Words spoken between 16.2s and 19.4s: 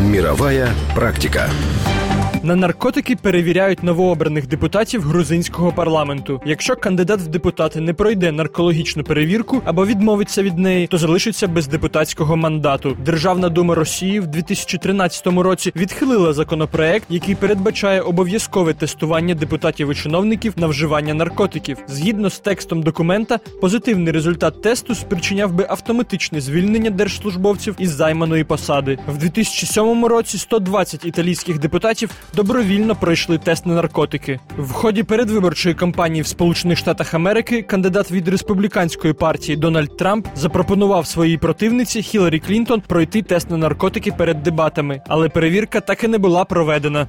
законопроект, який передбачає обов'язкове тестування